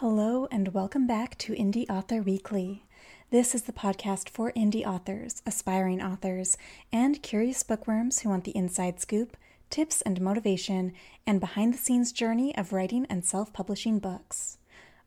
Hello, 0.00 0.48
and 0.50 0.72
welcome 0.72 1.06
back 1.06 1.36
to 1.36 1.52
Indie 1.52 1.84
Author 1.90 2.22
Weekly. 2.22 2.86
This 3.28 3.54
is 3.54 3.64
the 3.64 3.72
podcast 3.74 4.30
for 4.30 4.50
indie 4.52 4.86
authors, 4.86 5.42
aspiring 5.44 6.00
authors, 6.00 6.56
and 6.90 7.22
curious 7.22 7.62
bookworms 7.62 8.20
who 8.20 8.30
want 8.30 8.44
the 8.44 8.56
inside 8.56 8.98
scoop, 8.98 9.36
tips 9.68 10.00
and 10.00 10.18
motivation, 10.18 10.94
and 11.26 11.38
behind 11.38 11.74
the 11.74 11.78
scenes 11.78 12.12
journey 12.12 12.56
of 12.56 12.72
writing 12.72 13.04
and 13.10 13.26
self 13.26 13.52
publishing 13.52 13.98
books. 13.98 14.56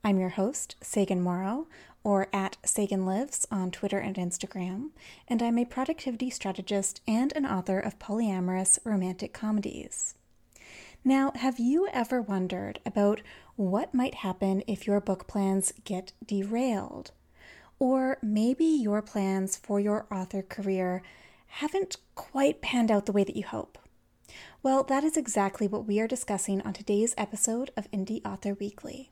I'm 0.04 0.20
your 0.20 0.30
host, 0.30 0.76
Sagan 0.80 1.22
Morrow, 1.22 1.66
or 2.04 2.28
at 2.32 2.58
Sagan 2.64 3.04
Lives 3.04 3.48
on 3.50 3.72
Twitter 3.72 3.98
and 3.98 4.16
Instagram, 4.16 4.92
and 5.28 5.42
I'm 5.42 5.58
a 5.58 5.66
productivity 5.66 6.30
strategist 6.30 7.02
and 7.08 7.34
an 7.36 7.48
author 7.48 7.80
of 7.80 7.98
polyamorous 7.98 8.78
romantic 8.84 9.34
comedies. 9.34 10.14
Now, 11.06 11.34
have 11.36 11.60
you 11.60 11.88
ever 11.92 12.22
wondered 12.22 12.80
about 12.86 13.22
what 13.58 13.94
might 13.94 14.16
happen 14.16 14.64
if 14.68 14.88
your 14.88 15.02
book 15.02 15.28
plans 15.28 15.74
get 15.84 16.14
derailed? 16.26 17.12
Or 17.78 18.18
maybe 18.22 18.64
your 18.64 19.02
plans 19.02 19.58
for 19.58 19.82
your 19.82 20.08
author 20.10 20.42
career 20.42 21.04
haven't 21.48 21.98
quite 22.16 22.62
panned 22.62 22.90
out 22.90 23.06
the 23.06 23.12
way 23.12 23.26
that 23.26 23.36
you 23.36 23.44
hope. 23.44 23.78
Well, 24.62 24.84
that 24.84 25.04
is 25.04 25.18
exactly 25.18 25.68
what 25.68 25.86
we 25.86 26.00
are 26.00 26.08
discussing 26.08 26.62
on 26.62 26.72
today's 26.72 27.14
episode 27.18 27.72
of 27.76 27.92
Indie 27.92 28.26
Author 28.26 28.54
Weekly. 28.54 29.12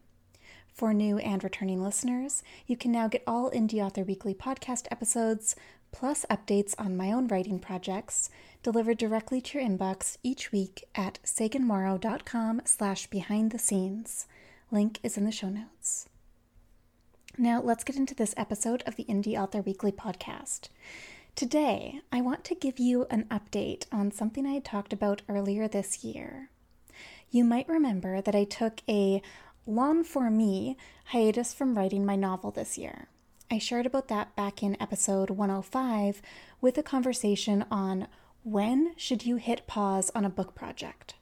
For 0.73 0.93
new 0.93 1.17
and 1.19 1.43
returning 1.43 1.83
listeners, 1.83 2.43
you 2.65 2.77
can 2.77 2.91
now 2.91 3.07
get 3.07 3.23
all 3.27 3.51
Indie 3.51 3.83
Author 3.85 4.03
Weekly 4.03 4.33
podcast 4.33 4.87
episodes, 4.89 5.55
plus 5.91 6.25
updates 6.29 6.73
on 6.79 6.97
my 6.97 7.11
own 7.11 7.27
writing 7.27 7.59
projects, 7.59 8.29
delivered 8.63 8.97
directly 8.97 9.41
to 9.41 9.59
your 9.59 9.67
inbox 9.67 10.17
each 10.23 10.51
week 10.51 10.85
at 10.95 11.19
saganmorrow.com 11.23 12.61
slash 12.65 13.07
behind 13.07 13.51
the 13.51 13.59
scenes. 13.59 14.25
Link 14.71 14.99
is 15.03 15.17
in 15.17 15.25
the 15.25 15.31
show 15.31 15.49
notes. 15.49 16.07
Now, 17.37 17.61
let's 17.61 17.83
get 17.83 17.97
into 17.97 18.15
this 18.15 18.33
episode 18.37 18.83
of 18.85 18.95
the 18.95 19.05
Indie 19.05 19.39
Author 19.41 19.61
Weekly 19.61 19.91
podcast. 19.91 20.69
Today, 21.35 22.01
I 22.11 22.21
want 22.21 22.43
to 22.45 22.55
give 22.55 22.79
you 22.79 23.05
an 23.09 23.25
update 23.25 23.85
on 23.91 24.11
something 24.11 24.45
I 24.45 24.53
had 24.53 24.65
talked 24.65 24.93
about 24.93 25.21
earlier 25.29 25.67
this 25.67 26.03
year. 26.03 26.49
You 27.29 27.45
might 27.45 27.69
remember 27.69 28.21
that 28.21 28.35
I 28.35 28.43
took 28.43 28.81
a 28.87 29.21
long 29.65 30.03
for 30.03 30.29
me 30.29 30.77
hiatus 31.05 31.53
from 31.53 31.77
writing 31.77 32.05
my 32.05 32.15
novel 32.15 32.51
this 32.51 32.77
year. 32.77 33.07
I 33.49 33.57
shared 33.59 33.85
about 33.85 34.07
that 34.07 34.35
back 34.35 34.63
in 34.63 34.81
episode 34.81 35.29
105 35.29 36.21
with 36.61 36.77
a 36.77 36.83
conversation 36.83 37.65
on 37.69 38.07
when 38.43 38.93
should 38.95 39.25
you 39.25 39.35
hit 39.35 39.67
pause 39.67 40.09
on 40.15 40.25
a 40.25 40.29
book 40.29 40.55
project. 40.55 41.15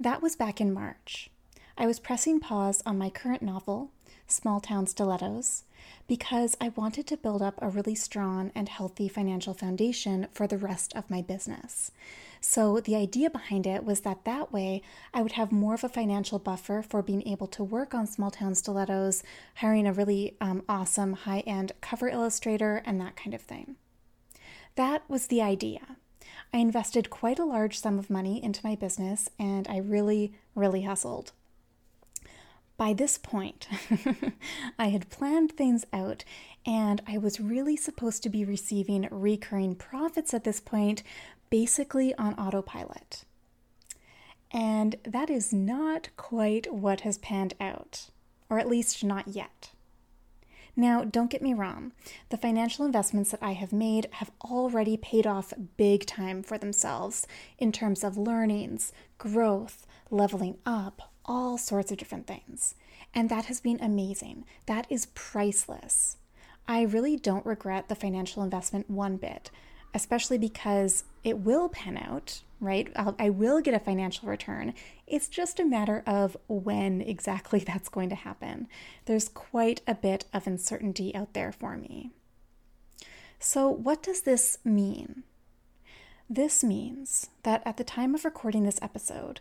That 0.00 0.22
was 0.22 0.34
back 0.34 0.60
in 0.60 0.72
March. 0.72 1.30
I 1.78 1.86
was 1.86 2.00
pressing 2.00 2.40
pause 2.40 2.82
on 2.86 2.98
my 2.98 3.10
current 3.10 3.42
novel, 3.42 3.90
Small 4.26 4.60
Town 4.60 4.86
Stilettos, 4.86 5.64
because 6.06 6.56
I 6.60 6.70
wanted 6.70 7.06
to 7.08 7.16
build 7.16 7.42
up 7.42 7.58
a 7.58 7.68
really 7.68 7.94
strong 7.94 8.50
and 8.54 8.68
healthy 8.68 9.08
financial 9.08 9.54
foundation 9.54 10.28
for 10.32 10.46
the 10.46 10.58
rest 10.58 10.96
of 10.96 11.10
my 11.10 11.20
business. 11.22 11.92
So, 12.48 12.78
the 12.78 12.94
idea 12.94 13.28
behind 13.28 13.66
it 13.66 13.84
was 13.84 14.02
that 14.02 14.24
that 14.24 14.52
way 14.52 14.80
I 15.12 15.20
would 15.20 15.32
have 15.32 15.50
more 15.50 15.74
of 15.74 15.82
a 15.82 15.88
financial 15.88 16.38
buffer 16.38 16.80
for 16.80 17.02
being 17.02 17.26
able 17.26 17.48
to 17.48 17.64
work 17.64 17.92
on 17.92 18.06
Small 18.06 18.30
Town 18.30 18.54
Stilettos, 18.54 19.24
hiring 19.56 19.84
a 19.84 19.92
really 19.92 20.36
um, 20.40 20.62
awesome 20.68 21.14
high 21.14 21.40
end 21.40 21.72
cover 21.80 22.08
illustrator, 22.08 22.82
and 22.86 23.00
that 23.00 23.16
kind 23.16 23.34
of 23.34 23.42
thing. 23.42 23.74
That 24.76 25.02
was 25.08 25.26
the 25.26 25.42
idea. 25.42 25.96
I 26.54 26.58
invested 26.58 27.10
quite 27.10 27.40
a 27.40 27.44
large 27.44 27.80
sum 27.80 27.98
of 27.98 28.10
money 28.10 28.42
into 28.42 28.64
my 28.64 28.76
business 28.76 29.28
and 29.40 29.66
I 29.66 29.78
really, 29.78 30.32
really 30.54 30.82
hustled. 30.82 31.32
By 32.76 32.92
this 32.92 33.18
point, 33.18 33.66
I 34.78 34.88
had 34.90 35.10
planned 35.10 35.52
things 35.52 35.84
out 35.92 36.24
and 36.66 37.00
I 37.06 37.16
was 37.16 37.40
really 37.40 37.76
supposed 37.76 38.22
to 38.24 38.28
be 38.28 38.44
receiving 38.44 39.08
recurring 39.10 39.76
profits 39.76 40.34
at 40.34 40.44
this 40.44 40.60
point, 40.60 41.02
basically 41.50 42.14
on 42.14 42.34
autopilot. 42.34 43.24
And 44.50 44.96
that 45.04 45.30
is 45.30 45.52
not 45.52 46.08
quite 46.16 46.72
what 46.72 47.00
has 47.00 47.18
panned 47.18 47.54
out, 47.60 48.10
or 48.48 48.58
at 48.58 48.68
least 48.68 49.04
not 49.04 49.28
yet. 49.28 49.70
Now, 50.78 51.04
don't 51.04 51.30
get 51.30 51.40
me 51.40 51.54
wrong, 51.54 51.92
the 52.28 52.36
financial 52.36 52.84
investments 52.84 53.30
that 53.30 53.42
I 53.42 53.52
have 53.52 53.72
made 53.72 54.08
have 54.12 54.30
already 54.44 54.98
paid 54.98 55.26
off 55.26 55.54
big 55.78 56.04
time 56.04 56.42
for 56.42 56.58
themselves 56.58 57.26
in 57.58 57.72
terms 57.72 58.04
of 58.04 58.18
learnings, 58.18 58.92
growth, 59.16 59.86
leveling 60.10 60.58
up, 60.66 61.10
all 61.24 61.56
sorts 61.56 61.90
of 61.90 61.96
different 61.96 62.26
things. 62.26 62.74
And 63.14 63.30
that 63.30 63.46
has 63.46 63.60
been 63.60 63.80
amazing. 63.80 64.44
That 64.66 64.86
is 64.90 65.06
priceless. 65.14 66.18
I 66.68 66.82
really 66.82 67.16
don't 67.16 67.46
regret 67.46 67.88
the 67.88 67.94
financial 67.94 68.42
investment 68.42 68.90
one 68.90 69.16
bit, 69.16 69.50
especially 69.94 70.36
because 70.36 71.04
it 71.26 71.40
will 71.40 71.68
pan 71.68 71.98
out, 71.98 72.40
right? 72.60 72.88
I'll, 72.94 73.16
I 73.18 73.30
will 73.30 73.60
get 73.60 73.74
a 73.74 73.80
financial 73.80 74.28
return. 74.28 74.74
It's 75.08 75.26
just 75.26 75.58
a 75.58 75.64
matter 75.64 76.04
of 76.06 76.36
when 76.46 77.00
exactly 77.00 77.58
that's 77.66 77.88
going 77.88 78.08
to 78.10 78.14
happen. 78.14 78.68
There's 79.06 79.28
quite 79.28 79.82
a 79.88 79.94
bit 79.94 80.24
of 80.32 80.46
uncertainty 80.46 81.12
out 81.16 81.34
there 81.34 81.50
for 81.50 81.76
me. 81.76 82.12
So, 83.40 83.68
what 83.68 84.04
does 84.04 84.22
this 84.22 84.58
mean? 84.64 85.24
This 86.30 86.62
means 86.62 87.28
that 87.42 87.62
at 87.66 87.76
the 87.76 87.84
time 87.84 88.14
of 88.14 88.24
recording 88.24 88.62
this 88.62 88.78
episode, 88.80 89.40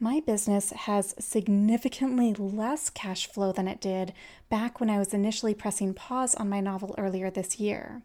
my 0.00 0.20
business 0.20 0.70
has 0.70 1.14
significantly 1.18 2.32
less 2.32 2.88
cash 2.88 3.26
flow 3.26 3.52
than 3.52 3.68
it 3.68 3.80
did 3.80 4.14
back 4.48 4.80
when 4.80 4.88
I 4.90 4.98
was 4.98 5.12
initially 5.12 5.54
pressing 5.54 5.92
pause 5.92 6.34
on 6.34 6.48
my 6.48 6.60
novel 6.60 6.94
earlier 6.96 7.30
this 7.30 7.60
year. 7.60 8.02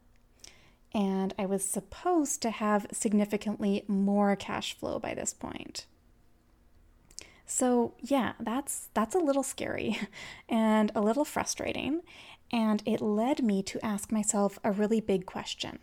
And 0.94 1.34
I 1.40 1.46
was 1.46 1.64
supposed 1.64 2.42
to 2.42 2.52
have 2.52 2.88
significantly 2.92 3.86
more 3.88 4.36
cash 4.36 4.74
flow 4.74 5.00
by 5.00 5.14
this 5.14 5.34
point. 5.34 5.86
So, 7.46 7.96
yeah, 8.00 8.34
that's 8.40 8.90
that's 8.94 9.16
a 9.16 9.20
little 9.20 9.44
scary 9.44 10.00
and 10.50 10.92
a 10.96 11.02
little 11.02 11.26
frustrating, 11.26 12.02
and 12.52 12.82
it 12.86 13.02
led 13.02 13.44
me 13.44 13.62
to 13.64 13.86
ask 13.86 14.12
myself 14.12 14.58
a 14.64 14.72
really 14.72 15.02
big 15.02 15.26
question. 15.26 15.80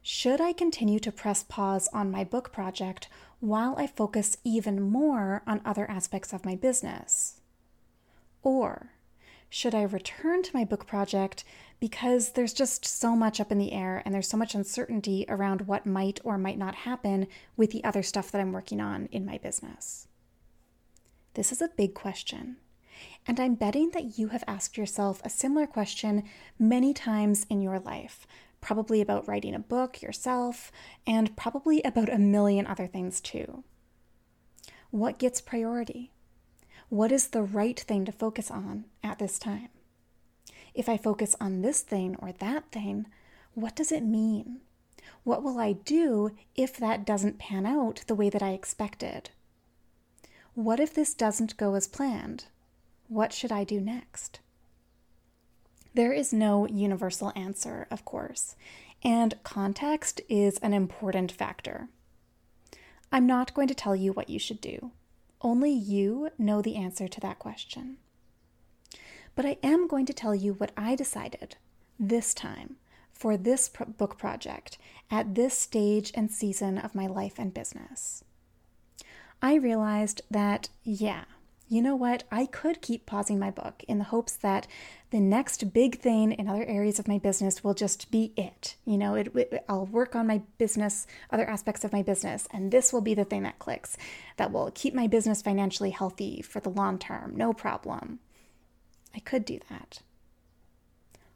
Should 0.00 0.40
I 0.40 0.52
continue 0.52 0.98
to 1.00 1.12
press 1.12 1.42
pause 1.42 1.88
on 1.92 2.10
my 2.10 2.24
book 2.24 2.52
project 2.52 3.08
while 3.40 3.74
I 3.78 3.86
focus 3.86 4.36
even 4.44 4.80
more 4.80 5.42
on 5.46 5.60
other 5.64 5.90
aspects 5.90 6.32
of 6.32 6.44
my 6.44 6.56
business? 6.56 7.40
Or 8.42 8.93
should 9.54 9.72
I 9.72 9.82
return 9.82 10.42
to 10.42 10.50
my 10.52 10.64
book 10.64 10.84
project 10.84 11.44
because 11.78 12.32
there's 12.32 12.52
just 12.52 12.84
so 12.84 13.14
much 13.14 13.38
up 13.38 13.52
in 13.52 13.58
the 13.58 13.70
air 13.70 14.02
and 14.04 14.12
there's 14.12 14.26
so 14.26 14.36
much 14.36 14.52
uncertainty 14.52 15.24
around 15.28 15.68
what 15.68 15.86
might 15.86 16.18
or 16.24 16.36
might 16.36 16.58
not 16.58 16.74
happen 16.74 17.28
with 17.56 17.70
the 17.70 17.84
other 17.84 18.02
stuff 18.02 18.32
that 18.32 18.40
I'm 18.40 18.50
working 18.50 18.80
on 18.80 19.08
in 19.12 19.24
my 19.24 19.38
business? 19.38 20.08
This 21.34 21.52
is 21.52 21.62
a 21.62 21.70
big 21.76 21.94
question. 21.94 22.56
And 23.28 23.38
I'm 23.38 23.54
betting 23.54 23.90
that 23.90 24.18
you 24.18 24.28
have 24.28 24.42
asked 24.48 24.76
yourself 24.76 25.20
a 25.22 25.30
similar 25.30 25.68
question 25.68 26.24
many 26.58 26.92
times 26.92 27.46
in 27.48 27.60
your 27.60 27.78
life, 27.78 28.26
probably 28.60 29.00
about 29.00 29.28
writing 29.28 29.54
a 29.54 29.60
book 29.60 30.02
yourself, 30.02 30.72
and 31.06 31.36
probably 31.36 31.80
about 31.84 32.12
a 32.12 32.18
million 32.18 32.66
other 32.66 32.88
things 32.88 33.20
too. 33.20 33.62
What 34.90 35.20
gets 35.20 35.40
priority? 35.40 36.10
What 36.94 37.10
is 37.10 37.26
the 37.26 37.42
right 37.42 37.80
thing 37.80 38.04
to 38.04 38.12
focus 38.12 38.52
on 38.52 38.84
at 39.02 39.18
this 39.18 39.40
time? 39.40 39.70
If 40.74 40.88
I 40.88 40.96
focus 40.96 41.34
on 41.40 41.60
this 41.60 41.80
thing 41.80 42.14
or 42.20 42.30
that 42.30 42.70
thing, 42.70 43.06
what 43.54 43.74
does 43.74 43.90
it 43.90 44.04
mean? 44.04 44.60
What 45.24 45.42
will 45.42 45.58
I 45.58 45.72
do 45.72 46.30
if 46.54 46.76
that 46.76 47.04
doesn't 47.04 47.40
pan 47.40 47.66
out 47.66 48.04
the 48.06 48.14
way 48.14 48.30
that 48.30 48.44
I 48.44 48.50
expected? 48.50 49.30
What 50.54 50.78
if 50.78 50.94
this 50.94 51.14
doesn't 51.14 51.56
go 51.56 51.74
as 51.74 51.88
planned? 51.88 52.44
What 53.08 53.32
should 53.32 53.50
I 53.50 53.64
do 53.64 53.80
next? 53.80 54.38
There 55.94 56.12
is 56.12 56.32
no 56.32 56.68
universal 56.68 57.32
answer, 57.34 57.88
of 57.90 58.04
course, 58.04 58.54
and 59.02 59.34
context 59.42 60.20
is 60.28 60.58
an 60.58 60.72
important 60.72 61.32
factor. 61.32 61.88
I'm 63.10 63.26
not 63.26 63.52
going 63.52 63.66
to 63.66 63.74
tell 63.74 63.96
you 63.96 64.12
what 64.12 64.30
you 64.30 64.38
should 64.38 64.60
do. 64.60 64.92
Only 65.44 65.70
you 65.70 66.30
know 66.38 66.62
the 66.62 66.76
answer 66.76 67.06
to 67.06 67.20
that 67.20 67.38
question. 67.38 67.98
But 69.36 69.44
I 69.44 69.58
am 69.62 69.86
going 69.86 70.06
to 70.06 70.14
tell 70.14 70.34
you 70.34 70.54
what 70.54 70.72
I 70.74 70.96
decided 70.96 71.56
this 72.00 72.32
time 72.32 72.76
for 73.12 73.36
this 73.36 73.68
pro- 73.68 73.86
book 73.86 74.16
project 74.16 74.78
at 75.10 75.34
this 75.34 75.56
stage 75.56 76.12
and 76.14 76.30
season 76.32 76.78
of 76.78 76.94
my 76.94 77.06
life 77.06 77.34
and 77.38 77.52
business. 77.52 78.24
I 79.42 79.56
realized 79.56 80.22
that, 80.30 80.70
yeah, 80.82 81.24
you 81.74 81.82
know 81.82 81.96
what? 81.96 82.22
I 82.30 82.46
could 82.46 82.80
keep 82.80 83.04
pausing 83.04 83.38
my 83.38 83.50
book 83.50 83.82
in 83.88 83.98
the 83.98 84.04
hopes 84.04 84.36
that 84.36 84.66
the 85.10 85.18
next 85.18 85.72
big 85.72 85.98
thing 85.98 86.32
in 86.32 86.48
other 86.48 86.64
areas 86.64 86.98
of 86.98 87.08
my 87.08 87.18
business 87.18 87.64
will 87.64 87.74
just 87.74 88.10
be 88.10 88.32
it. 88.36 88.76
You 88.84 88.96
know, 88.96 89.16
it, 89.16 89.34
it, 89.34 89.64
I'll 89.68 89.86
work 89.86 90.14
on 90.14 90.26
my 90.26 90.42
business, 90.58 91.06
other 91.30 91.44
aspects 91.48 91.84
of 91.84 91.92
my 91.92 92.02
business, 92.02 92.46
and 92.52 92.70
this 92.70 92.92
will 92.92 93.00
be 93.00 93.14
the 93.14 93.24
thing 93.24 93.42
that 93.42 93.58
clicks 93.58 93.96
that 94.36 94.52
will 94.52 94.70
keep 94.72 94.94
my 94.94 95.08
business 95.08 95.42
financially 95.42 95.90
healthy 95.90 96.42
for 96.42 96.60
the 96.60 96.70
long 96.70 96.98
term, 96.98 97.34
no 97.36 97.52
problem. 97.52 98.20
I 99.14 99.18
could 99.18 99.44
do 99.44 99.58
that. 99.68 100.00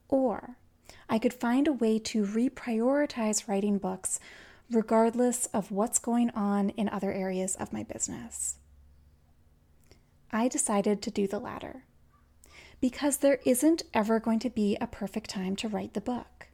Or 0.08 0.56
I 1.08 1.18
could 1.18 1.34
find 1.34 1.66
a 1.66 1.72
way 1.72 1.98
to 1.98 2.24
reprioritize 2.24 3.48
writing 3.48 3.78
books 3.78 4.20
regardless 4.70 5.46
of 5.46 5.72
what's 5.72 5.98
going 5.98 6.30
on 6.30 6.70
in 6.70 6.88
other 6.88 7.12
areas 7.12 7.56
of 7.56 7.72
my 7.72 7.82
business. 7.82 8.56
I 10.30 10.48
decided 10.48 11.02
to 11.02 11.10
do 11.10 11.26
the 11.26 11.38
latter 11.38 11.84
because 12.80 13.18
there 13.18 13.40
isn't 13.44 13.82
ever 13.92 14.20
going 14.20 14.38
to 14.40 14.50
be 14.50 14.76
a 14.80 14.86
perfect 14.86 15.30
time 15.30 15.56
to 15.56 15.68
write 15.68 15.94
the 15.94 16.00
book. 16.00 16.48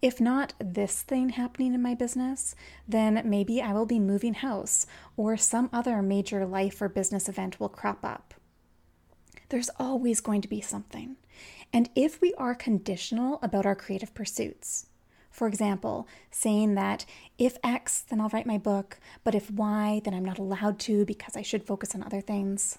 If 0.00 0.20
not 0.20 0.54
this 0.58 1.02
thing 1.02 1.30
happening 1.30 1.74
in 1.74 1.82
my 1.82 1.94
business, 1.94 2.54
then 2.88 3.22
maybe 3.24 3.60
I 3.62 3.72
will 3.72 3.86
be 3.86 4.00
moving 4.00 4.34
house 4.34 4.86
or 5.16 5.36
some 5.36 5.68
other 5.72 6.02
major 6.02 6.44
life 6.46 6.80
or 6.80 6.88
business 6.88 7.28
event 7.28 7.60
will 7.60 7.68
crop 7.68 8.04
up. 8.04 8.34
There's 9.48 9.70
always 9.78 10.20
going 10.20 10.40
to 10.40 10.48
be 10.48 10.60
something. 10.60 11.16
And 11.72 11.90
if 11.94 12.20
we 12.20 12.34
are 12.34 12.54
conditional 12.54 13.38
about 13.42 13.66
our 13.66 13.74
creative 13.74 14.14
pursuits, 14.14 14.86
for 15.30 15.46
example, 15.46 16.06
saying 16.30 16.74
that 16.74 17.04
if 17.38 17.56
X, 17.64 18.02
then 18.02 18.20
I'll 18.20 18.28
write 18.28 18.46
my 18.46 18.58
book, 18.58 18.98
but 19.24 19.34
if 19.34 19.50
Y, 19.50 20.00
then 20.04 20.14
I'm 20.14 20.24
not 20.24 20.38
allowed 20.38 20.78
to 20.80 21.04
because 21.04 21.36
I 21.36 21.42
should 21.42 21.64
focus 21.64 21.94
on 21.94 22.02
other 22.02 22.20
things, 22.20 22.78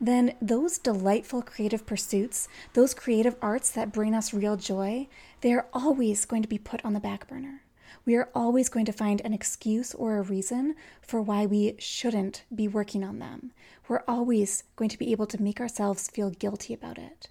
then 0.00 0.34
those 0.40 0.78
delightful 0.78 1.42
creative 1.42 1.84
pursuits, 1.84 2.48
those 2.74 2.94
creative 2.94 3.36
arts 3.42 3.70
that 3.70 3.92
bring 3.92 4.14
us 4.14 4.32
real 4.32 4.56
joy, 4.56 5.08
they 5.40 5.52
are 5.52 5.66
always 5.72 6.24
going 6.24 6.42
to 6.42 6.48
be 6.48 6.58
put 6.58 6.84
on 6.84 6.92
the 6.92 7.00
back 7.00 7.26
burner. 7.26 7.62
We 8.04 8.14
are 8.14 8.30
always 8.34 8.68
going 8.68 8.84
to 8.86 8.92
find 8.92 9.20
an 9.20 9.34
excuse 9.34 9.94
or 9.94 10.16
a 10.16 10.22
reason 10.22 10.74
for 11.02 11.20
why 11.20 11.46
we 11.46 11.74
shouldn't 11.78 12.44
be 12.54 12.68
working 12.68 13.04
on 13.04 13.18
them. 13.18 13.52
We're 13.88 14.04
always 14.06 14.64
going 14.76 14.90
to 14.90 14.98
be 14.98 15.12
able 15.12 15.26
to 15.26 15.42
make 15.42 15.60
ourselves 15.60 16.08
feel 16.08 16.30
guilty 16.30 16.72
about 16.72 16.98
it. 16.98 17.28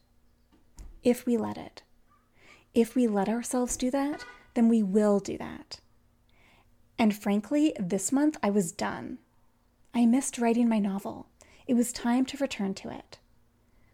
If 1.04 1.26
we 1.26 1.38
let 1.38 1.58
it. 1.58 1.84
If 2.74 2.96
we 2.96 3.08
let 3.08 3.30
ourselves 3.30 3.78
do 3.78 3.90
that, 3.92 4.24
then 4.54 4.68
we 4.68 4.84
will 4.84 5.20
do 5.20 5.38
that. 5.38 5.80
And 7.00 7.16
frankly, 7.16 7.74
this 7.80 8.12
month 8.12 8.38
I 8.44 8.50
was 8.50 8.72
done. 8.72 9.20
I 9.94 10.06
missed 10.06 10.38
writing 10.38 10.68
my 10.68 10.80
novel. 10.80 11.28
It 11.68 11.76
was 11.76 11.92
time 11.92 12.26
to 12.28 12.38
return 12.38 12.74
to 12.76 12.90
it. 12.90 13.20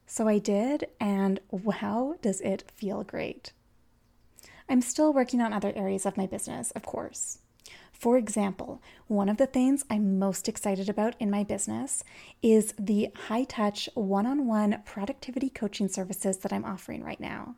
So 0.06 0.28
I 0.28 0.38
did, 0.38 0.86
and 1.00 1.40
wow, 1.50 2.16
does 2.22 2.40
it 2.42 2.70
feel 2.72 3.04
great. 3.04 3.52
I'm 4.70 4.82
still 4.82 5.12
working 5.12 5.42
on 5.42 5.54
other 5.54 5.74
areas 5.76 6.06
of 6.06 6.16
my 6.16 6.28
business, 6.28 6.72
of 6.72 6.84
course. 6.84 7.40
For 8.04 8.18
example, 8.18 8.82
one 9.08 9.30
of 9.30 9.38
the 9.38 9.46
things 9.46 9.86
I'm 9.90 10.20
most 10.20 10.50
excited 10.50 10.90
about 10.90 11.16
in 11.22 11.32
my 11.32 11.46
business 11.46 12.04
is 12.42 12.74
the 12.78 13.12
high 13.30 13.46
touch 13.46 13.88
one 13.94 14.26
on 14.26 14.46
one 14.46 14.82
productivity 14.84 15.50
coaching 15.50 15.88
services 15.88 16.36
that 16.40 16.52
I'm 16.52 16.66
offering 16.66 17.02
right 17.02 17.22
now 17.22 17.56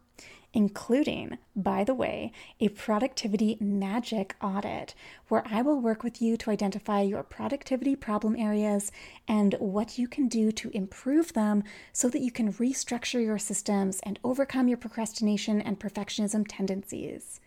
including, 0.53 1.37
by 1.53 1.83
the 1.83 1.93
way, 1.93 2.31
a 2.61 2.69
productivity 2.69 3.57
magic 3.59 4.35
audit 4.41 4.95
where 5.27 5.43
I 5.51 5.61
will 5.61 5.81
work 5.81 6.01
with 6.01 6.21
you 6.21 6.37
to 6.37 6.49
identify 6.49 7.01
your 7.01 7.23
productivity 7.23 7.93
problem 7.95 8.37
areas 8.37 8.89
and 9.27 9.55
what 9.59 9.97
you 9.97 10.07
can 10.07 10.29
do 10.29 10.53
to 10.53 10.69
improve 10.69 11.33
them 11.33 11.63
so 11.91 12.07
that 12.07 12.21
you 12.21 12.31
can 12.31 12.53
restructure 12.53 13.21
your 13.21 13.37
systems 13.37 13.99
and 14.03 14.17
overcome 14.23 14.69
your 14.69 14.77
procrastination 14.77 15.61
and 15.61 15.77
perfectionism 15.77 16.45
tendencies. 16.47 17.41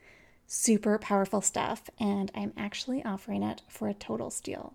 Super 0.51 0.99
powerful 0.99 1.43
stuff, 1.43 1.91
and 2.01 2.31
I'm 2.35 2.55
actually 2.57 3.05
offering 3.05 3.43
it 3.43 3.61
for 3.69 3.87
a 3.87 3.93
total 3.93 4.31
steal. 4.31 4.73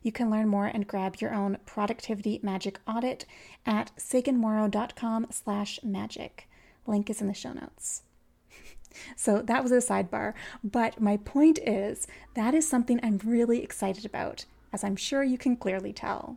You 0.00 0.12
can 0.12 0.30
learn 0.30 0.46
more 0.46 0.66
and 0.66 0.86
grab 0.86 1.16
your 1.16 1.34
own 1.34 1.58
productivity 1.66 2.38
magic 2.44 2.78
audit 2.86 3.26
at 3.66 3.90
saganmorrow.com 3.98 5.26
slash 5.30 5.80
magic. 5.82 6.48
Link 6.86 7.10
is 7.10 7.20
in 7.20 7.26
the 7.26 7.34
show 7.34 7.52
notes. 7.52 8.02
so 9.16 9.42
that 9.42 9.64
was 9.64 9.72
a 9.72 9.78
sidebar, 9.78 10.32
but 10.62 11.00
my 11.00 11.16
point 11.16 11.58
is 11.58 12.06
that 12.34 12.54
is 12.54 12.68
something 12.68 13.00
I'm 13.02 13.18
really 13.24 13.64
excited 13.64 14.04
about, 14.04 14.44
as 14.72 14.84
I'm 14.84 14.94
sure 14.94 15.24
you 15.24 15.38
can 15.38 15.56
clearly 15.56 15.92
tell. 15.92 16.36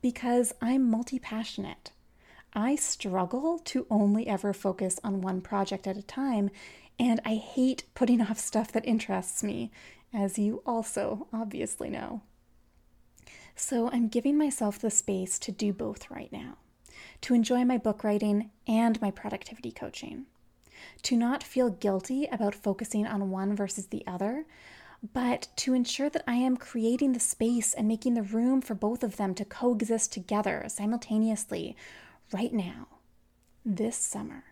Because 0.00 0.54
I'm 0.62 0.88
multi 0.88 1.18
passionate. 1.18 1.90
I 2.56 2.76
struggle 2.76 3.58
to 3.64 3.84
only 3.90 4.28
ever 4.28 4.52
focus 4.52 5.00
on 5.02 5.20
one 5.20 5.40
project 5.40 5.88
at 5.88 5.96
a 5.96 6.02
time, 6.02 6.50
and 6.98 7.20
I 7.24 7.34
hate 7.34 7.84
putting 7.94 8.20
off 8.20 8.38
stuff 8.38 8.72
that 8.72 8.86
interests 8.86 9.42
me, 9.42 9.70
as 10.12 10.38
you 10.38 10.62
also 10.64 11.26
obviously 11.32 11.90
know. 11.90 12.22
So 13.56 13.90
I'm 13.90 14.08
giving 14.08 14.36
myself 14.36 14.78
the 14.78 14.90
space 14.90 15.38
to 15.40 15.52
do 15.52 15.72
both 15.72 16.10
right 16.10 16.32
now 16.32 16.58
to 17.20 17.34
enjoy 17.34 17.64
my 17.64 17.78
book 17.78 18.04
writing 18.04 18.50
and 18.66 19.00
my 19.00 19.10
productivity 19.10 19.70
coaching, 19.72 20.26
to 21.02 21.16
not 21.16 21.42
feel 21.42 21.70
guilty 21.70 22.26
about 22.30 22.54
focusing 22.54 23.06
on 23.06 23.30
one 23.30 23.56
versus 23.56 23.86
the 23.86 24.06
other, 24.06 24.44
but 25.12 25.48
to 25.56 25.74
ensure 25.74 26.08
that 26.10 26.24
I 26.26 26.34
am 26.34 26.56
creating 26.56 27.12
the 27.12 27.20
space 27.20 27.74
and 27.74 27.88
making 27.88 28.14
the 28.14 28.22
room 28.22 28.60
for 28.60 28.74
both 28.74 29.02
of 29.02 29.16
them 29.16 29.34
to 29.34 29.44
coexist 29.44 30.12
together 30.12 30.64
simultaneously 30.68 31.76
right 32.32 32.52
now, 32.52 32.88
this 33.64 33.96
summer. 33.96 34.44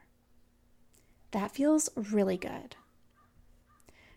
That 1.32 1.52
feels 1.52 1.90
really 1.96 2.36
good. 2.36 2.76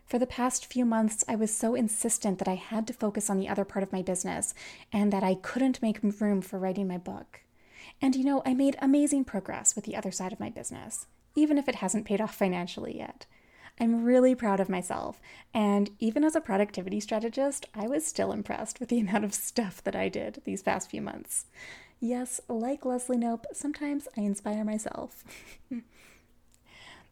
For 0.06 0.18
the 0.20 0.26
past 0.26 0.66
few 0.66 0.84
months, 0.84 1.24
I 1.26 1.34
was 1.34 1.54
so 1.54 1.74
insistent 1.74 2.38
that 2.38 2.46
I 2.46 2.54
had 2.54 2.86
to 2.86 2.92
focus 2.92 3.28
on 3.28 3.38
the 3.38 3.48
other 3.48 3.64
part 3.64 3.82
of 3.82 3.92
my 3.92 4.02
business 4.02 4.54
and 4.92 5.12
that 5.12 5.24
I 5.24 5.34
couldn't 5.34 5.82
make 5.82 5.98
room 6.20 6.40
for 6.40 6.58
writing 6.58 6.86
my 6.86 6.98
book. 6.98 7.40
And 8.00 8.14
you 8.14 8.24
know, 8.24 8.42
I 8.46 8.54
made 8.54 8.76
amazing 8.80 9.24
progress 9.24 9.74
with 9.74 9.84
the 9.84 9.96
other 9.96 10.12
side 10.12 10.32
of 10.32 10.38
my 10.38 10.50
business, 10.50 11.06
even 11.34 11.58
if 11.58 11.68
it 11.68 11.76
hasn't 11.76 12.04
paid 12.04 12.20
off 12.20 12.36
financially 12.36 12.96
yet. 12.96 13.26
I'm 13.80 14.04
really 14.04 14.34
proud 14.34 14.60
of 14.60 14.68
myself, 14.68 15.20
and 15.52 15.90
even 15.98 16.24
as 16.24 16.34
a 16.34 16.40
productivity 16.40 17.00
strategist, 17.00 17.66
I 17.74 17.88
was 17.88 18.06
still 18.06 18.32
impressed 18.32 18.78
with 18.80 18.90
the 18.90 19.00
amount 19.00 19.24
of 19.24 19.34
stuff 19.34 19.82
that 19.84 19.96
I 19.96 20.08
did 20.08 20.40
these 20.44 20.62
past 20.62 20.90
few 20.90 21.02
months. 21.02 21.46
Yes, 21.98 22.40
like 22.48 22.84
Leslie 22.84 23.16
Knope, 23.16 23.44
sometimes 23.52 24.06
I 24.16 24.20
inspire 24.20 24.64
myself. 24.64 25.24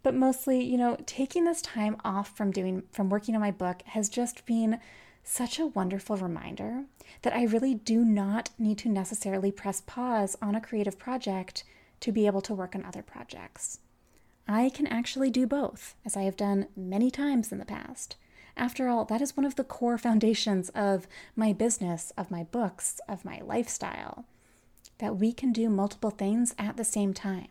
but 0.04 0.14
mostly, 0.14 0.62
you 0.62 0.76
know, 0.76 0.96
taking 1.06 1.44
this 1.44 1.62
time 1.62 1.96
off 2.04 2.36
from 2.36 2.52
doing 2.52 2.84
from 2.92 3.08
working 3.08 3.34
on 3.34 3.40
my 3.40 3.50
book 3.50 3.82
has 3.86 4.08
just 4.08 4.46
been 4.46 4.78
such 5.24 5.58
a 5.58 5.66
wonderful 5.66 6.18
reminder 6.18 6.84
that 7.22 7.34
I 7.34 7.44
really 7.44 7.74
do 7.74 8.04
not 8.04 8.50
need 8.58 8.78
to 8.78 8.90
necessarily 8.90 9.50
press 9.50 9.80
pause 9.80 10.36
on 10.42 10.54
a 10.54 10.60
creative 10.60 10.98
project 10.98 11.64
to 12.00 12.12
be 12.12 12.26
able 12.26 12.42
to 12.42 12.54
work 12.54 12.76
on 12.76 12.84
other 12.84 13.02
projects. 13.02 13.80
I 14.46 14.68
can 14.68 14.86
actually 14.86 15.30
do 15.30 15.46
both, 15.46 15.94
as 16.04 16.18
I 16.18 16.24
have 16.24 16.36
done 16.36 16.66
many 16.76 17.10
times 17.10 17.50
in 17.50 17.58
the 17.58 17.64
past. 17.64 18.16
After 18.58 18.88
all, 18.88 19.06
that 19.06 19.22
is 19.22 19.38
one 19.38 19.46
of 19.46 19.56
the 19.56 19.64
core 19.64 19.96
foundations 19.96 20.68
of 20.68 21.08
my 21.34 21.54
business, 21.54 22.12
of 22.18 22.30
my 22.30 22.44
books, 22.44 23.00
of 23.08 23.24
my 23.24 23.40
lifestyle 23.40 24.26
that 24.98 25.16
we 25.16 25.32
can 25.32 25.50
do 25.50 25.68
multiple 25.70 26.10
things 26.10 26.54
at 26.58 26.76
the 26.76 26.84
same 26.84 27.14
time. 27.14 27.48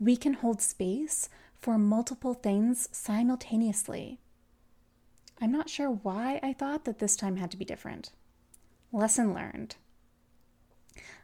We 0.00 0.16
can 0.16 0.34
hold 0.34 0.60
space 0.60 1.28
for 1.60 1.78
multiple 1.78 2.34
things 2.34 2.88
simultaneously. 2.92 4.18
I'm 5.40 5.52
not 5.52 5.70
sure 5.70 5.90
why 5.90 6.40
I 6.42 6.52
thought 6.52 6.84
that 6.84 6.98
this 6.98 7.16
time 7.16 7.36
had 7.36 7.50
to 7.50 7.56
be 7.56 7.64
different. 7.64 8.10
Lesson 8.92 9.34
learned. 9.34 9.76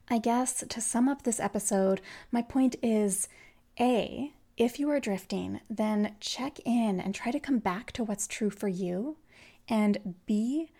I 0.08 0.18
guess 0.18 0.64
to 0.68 0.80
sum 0.80 1.08
up 1.08 1.22
this 1.22 1.40
episode, 1.40 2.00
my 2.30 2.40
point 2.40 2.76
is 2.82 3.28
A, 3.80 4.32
if 4.56 4.78
you 4.78 4.88
are 4.90 5.00
drifting, 5.00 5.60
then 5.68 6.14
check 6.20 6.58
in 6.64 7.00
and 7.00 7.14
try 7.14 7.30
to 7.32 7.40
come 7.40 7.58
back 7.58 7.92
to 7.92 8.04
what's 8.04 8.26
true 8.26 8.50
for 8.50 8.68
you. 8.68 9.16
And 9.68 10.14
B, 10.26 10.70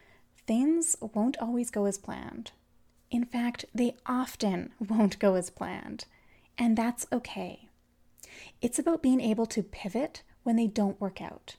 things 0.46 0.96
won't 1.00 1.36
always 1.38 1.70
go 1.70 1.84
as 1.86 1.98
planned. 1.98 2.52
In 3.10 3.24
fact, 3.24 3.64
they 3.74 3.96
often 4.06 4.72
won't 4.88 5.18
go 5.18 5.34
as 5.34 5.50
planned. 5.50 6.06
And 6.56 6.76
that's 6.76 7.06
okay. 7.12 7.65
It's 8.60 8.78
about 8.78 9.02
being 9.02 9.20
able 9.20 9.46
to 9.46 9.62
pivot 9.62 10.22
when 10.42 10.56
they 10.56 10.66
don't 10.66 11.00
work 11.00 11.20
out. 11.20 11.56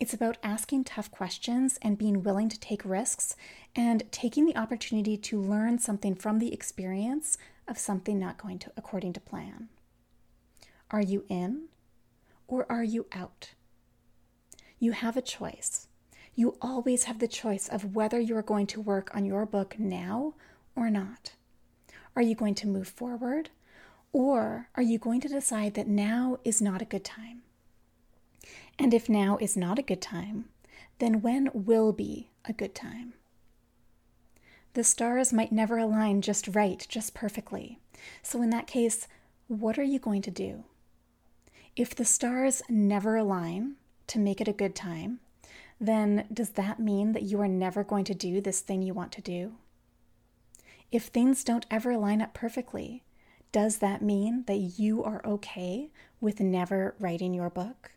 It's 0.00 0.14
about 0.14 0.38
asking 0.42 0.84
tough 0.84 1.10
questions 1.10 1.78
and 1.80 1.98
being 1.98 2.22
willing 2.22 2.48
to 2.48 2.58
take 2.58 2.84
risks 2.84 3.36
and 3.76 4.10
taking 4.10 4.44
the 4.44 4.56
opportunity 4.56 5.16
to 5.16 5.40
learn 5.40 5.78
something 5.78 6.14
from 6.14 6.38
the 6.38 6.52
experience 6.52 7.38
of 7.68 7.78
something 7.78 8.18
not 8.18 8.38
going 8.38 8.58
to 8.60 8.72
according 8.76 9.12
to 9.14 9.20
plan. 9.20 9.68
Are 10.90 11.00
you 11.00 11.24
in 11.28 11.68
or 12.48 12.70
are 12.70 12.84
you 12.84 13.06
out? 13.12 13.50
You 14.78 14.92
have 14.92 15.16
a 15.16 15.22
choice. 15.22 15.88
You 16.34 16.56
always 16.60 17.04
have 17.04 17.20
the 17.20 17.28
choice 17.28 17.68
of 17.68 17.94
whether 17.94 18.18
you 18.18 18.36
are 18.36 18.42
going 18.42 18.66
to 18.68 18.80
work 18.80 19.14
on 19.14 19.24
your 19.24 19.46
book 19.46 19.78
now 19.78 20.34
or 20.74 20.90
not. 20.90 21.34
Are 22.16 22.22
you 22.22 22.34
going 22.34 22.54
to 22.56 22.66
move 22.66 22.88
forward 22.88 23.50
or 24.14 24.68
are 24.76 24.82
you 24.82 24.96
going 24.96 25.20
to 25.20 25.28
decide 25.28 25.74
that 25.74 25.88
now 25.88 26.38
is 26.44 26.62
not 26.62 26.80
a 26.80 26.86
good 26.86 27.04
time? 27.04 27.42
And 28.78 28.94
if 28.94 29.08
now 29.08 29.36
is 29.40 29.56
not 29.56 29.78
a 29.78 29.82
good 29.82 30.00
time, 30.00 30.44
then 31.00 31.20
when 31.20 31.50
will 31.52 31.92
be 31.92 32.30
a 32.44 32.52
good 32.52 32.76
time? 32.76 33.14
The 34.74 34.84
stars 34.84 35.32
might 35.32 35.50
never 35.50 35.78
align 35.78 36.22
just 36.22 36.54
right, 36.54 36.86
just 36.88 37.12
perfectly. 37.12 37.80
So, 38.22 38.40
in 38.40 38.50
that 38.50 38.68
case, 38.68 39.08
what 39.48 39.78
are 39.78 39.84
you 39.84 39.98
going 39.98 40.22
to 40.22 40.30
do? 40.30 40.62
If 41.74 41.94
the 41.94 42.04
stars 42.04 42.62
never 42.68 43.16
align 43.16 43.74
to 44.06 44.20
make 44.20 44.40
it 44.40 44.48
a 44.48 44.52
good 44.52 44.76
time, 44.76 45.18
then 45.80 46.26
does 46.32 46.50
that 46.50 46.78
mean 46.78 47.12
that 47.12 47.24
you 47.24 47.40
are 47.40 47.48
never 47.48 47.82
going 47.82 48.04
to 48.04 48.14
do 48.14 48.40
this 48.40 48.60
thing 48.60 48.80
you 48.80 48.94
want 48.94 49.10
to 49.12 49.20
do? 49.20 49.54
If 50.92 51.06
things 51.06 51.42
don't 51.42 51.66
ever 51.68 51.96
line 51.96 52.22
up 52.22 52.32
perfectly, 52.32 53.02
does 53.54 53.78
that 53.78 54.02
mean 54.02 54.42
that 54.48 54.56
you 54.56 55.04
are 55.04 55.24
okay 55.24 55.88
with 56.20 56.40
never 56.40 56.96
writing 56.98 57.32
your 57.32 57.48
book? 57.48 57.92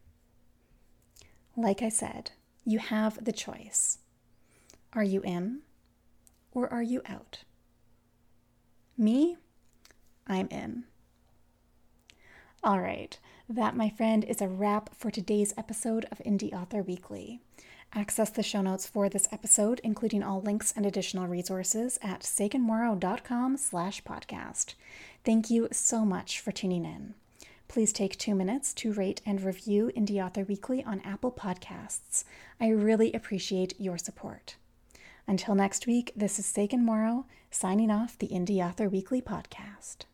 Like 1.55 1.81
I 1.81 1.89
said, 1.89 2.29
you 2.63 2.77
have 2.77 3.25
the 3.25 3.31
choice. 3.31 3.97
Are 4.93 5.03
you 5.03 5.21
in 5.21 5.61
or 6.51 6.71
are 6.71 6.83
you 6.83 7.01
out? 7.07 7.39
Me, 8.95 9.37
I'm 10.27 10.47
in. 10.51 10.83
All 12.63 12.79
right, 12.79 13.17
that, 13.49 13.75
my 13.75 13.89
friend, 13.89 14.23
is 14.23 14.41
a 14.41 14.47
wrap 14.47 14.93
for 14.95 15.09
today's 15.09 15.55
episode 15.57 16.05
of 16.11 16.19
Indie 16.19 16.53
Author 16.53 16.83
Weekly. 16.83 17.41
Access 17.93 18.29
the 18.29 18.43
show 18.43 18.61
notes 18.61 18.85
for 18.85 19.09
this 19.09 19.27
episode, 19.31 19.79
including 19.83 20.21
all 20.21 20.41
links 20.41 20.73
and 20.75 20.85
additional 20.85 21.27
resources, 21.27 21.97
at 22.01 22.21
saganmorrow.com 22.21 23.57
slash 23.57 24.03
podcast. 24.03 24.75
Thank 25.23 25.49
you 25.49 25.67
so 25.71 26.05
much 26.05 26.39
for 26.39 26.51
tuning 26.51 26.85
in. 26.85 27.15
Please 27.67 27.91
take 27.91 28.17
two 28.17 28.35
minutes 28.35 28.73
to 28.75 28.93
rate 28.93 29.21
and 29.25 29.41
review 29.41 29.91
Indie 29.95 30.23
Author 30.23 30.43
Weekly 30.43 30.83
on 30.83 31.01
Apple 31.01 31.31
Podcasts. 31.31 32.23
I 32.61 32.69
really 32.69 33.11
appreciate 33.13 33.79
your 33.79 33.97
support. 33.97 34.55
Until 35.27 35.55
next 35.55 35.87
week, 35.87 36.13
this 36.15 36.39
is 36.39 36.45
Sagan 36.45 36.85
Morrow 36.85 37.25
signing 37.51 37.91
off 37.91 38.17
the 38.17 38.29
Indie 38.29 38.65
Author 38.65 38.87
Weekly 38.87 39.21
podcast. 39.21 40.05